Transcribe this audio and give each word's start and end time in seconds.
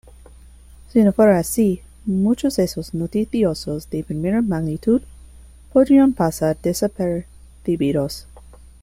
Si 0.91 1.03
no 1.03 1.13
fuera 1.13 1.37
así, 1.37 1.83
muchos 2.07 2.57
hechos 2.57 2.95
noticiosos 2.95 3.91
de 3.91 4.03
primera 4.03 4.41
magnitud 4.41 5.03
podrían 5.71 6.13
pasar 6.13 6.57
desapercibidos. 6.59 8.25